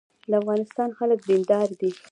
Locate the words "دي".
1.79-1.91